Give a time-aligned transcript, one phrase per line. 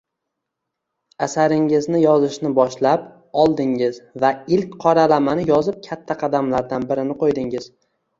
[1.25, 3.03] Asaringizni yozishni boshlab
[3.41, 7.69] oldingiz va ilk qoralamani yozib katta qadamlardan birini qo’ydingiz